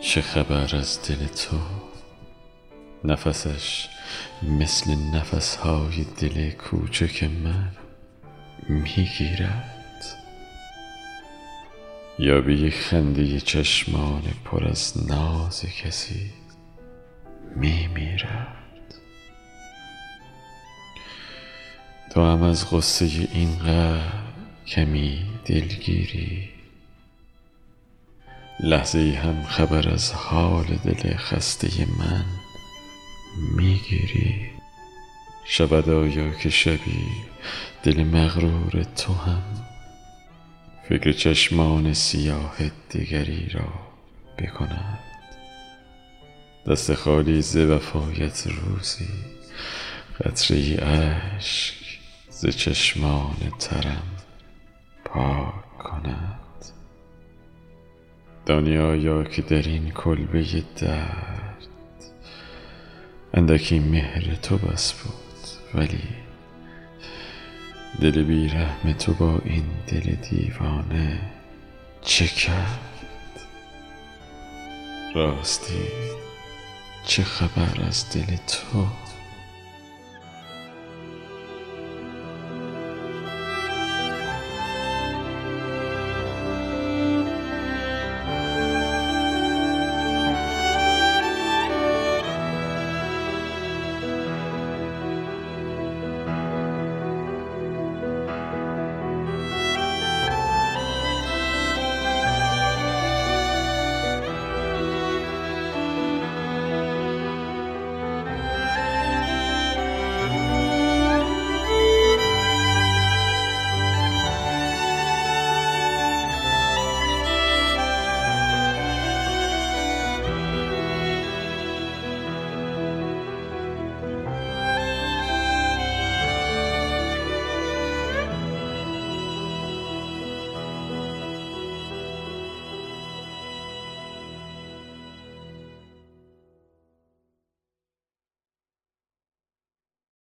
چه 0.00 0.20
خبر 0.20 0.76
از 0.76 1.02
دل 1.08 1.26
تو؟ 1.26 1.58
نفسش 3.04 3.88
مثل 4.42 4.94
نفس 5.14 5.56
های 5.56 6.04
دل 6.20 6.50
کوچک 6.50 7.24
من 7.24 7.72
می‌گیرد. 8.68 9.74
یا 12.18 12.40
به 12.40 12.54
یک 12.54 12.74
خنده 12.74 13.40
چشمان 13.40 14.22
پر 14.44 14.68
از 14.68 15.08
ناز 15.08 15.64
کسی 15.82 16.30
میمیرد. 17.56 18.54
تو 22.10 22.24
هم 22.24 22.42
از 22.42 22.70
غصه 22.70 23.28
اینقدر 23.32 24.12
کمی 24.66 25.26
دلگیری 25.44 26.57
لحظه 28.60 29.20
هم 29.24 29.42
خبر 29.42 29.88
از 29.88 30.12
حال 30.12 30.64
دل 30.64 31.16
خسته 31.16 31.86
من 31.98 32.24
می‌گیری. 33.56 34.50
شود 35.44 35.88
آیا 35.88 36.30
که 36.30 36.50
شبی 36.50 37.06
دل 37.82 38.04
مغرور 38.04 38.82
تو 38.96 39.12
هم؟ 39.12 39.42
فکر 40.88 41.12
چشمان 41.12 41.92
سیاه 41.92 42.56
دگری 42.94 43.48
را 43.48 43.72
بکند. 44.38 44.98
دست 46.66 46.94
خالی 46.94 47.42
ز 47.42 47.56
وفایت 47.56 48.46
روزی 48.46 49.08
قطره 50.24 50.82
اشک 50.82 51.74
ز 52.30 52.46
چشمان 52.46 53.36
ترم 53.58 54.16
پاک 55.04 55.78
کند. 55.78 56.47
دانی 58.48 58.78
آیا 58.78 59.24
که 59.24 59.42
در 59.42 59.62
این 59.62 59.90
کلبه 59.90 60.44
درد. 60.76 61.64
اندکی 63.34 63.78
مهر 63.78 64.34
تو 64.42 64.58
بس 64.58 64.92
بود 64.92 65.14
ولی 65.74 66.02
دل 68.00 68.22
بیرحم 68.22 68.92
تو 68.92 69.12
با 69.12 69.40
این 69.44 69.64
دل 69.86 70.14
دیوانه 70.30 71.20
چه 72.02 72.26
کرد؟ 72.26 73.40
راستی 75.14 75.88
چه 77.06 77.22
خبر 77.22 77.84
از 77.86 78.10
دل 78.10 78.36
تو؟ 78.36 78.86